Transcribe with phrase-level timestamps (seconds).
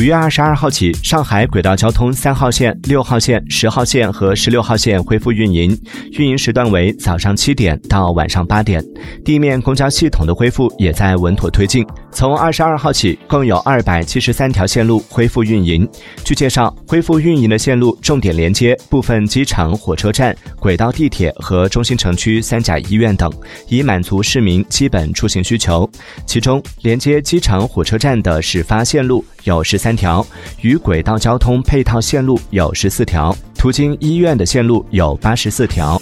[0.00, 5.78] 五月二十二号起，上海轨道交通三号线、六号线、十号线和十六号线恢复运营，
[6.12, 8.82] 运营时段为早上七点到晚上八点。
[9.22, 11.86] 地面公交系统的恢复也在稳妥推进。
[12.12, 15.88] 从二十二号起，共有二百七十三条线路恢复运营。
[16.24, 23.30] 据介绍，恢复运营的线路重点连接部分机场、火车站、轨道地铁和中心城区三甲医院等，
[23.68, 25.88] 以满足市民基本出行需求。
[26.26, 29.90] 其中，连接机场、火车站的始发线路有十三。
[30.00, 30.26] 条
[30.62, 36.00] 与轨道交通配套线路有十四条，途经医院的线路有八十四条。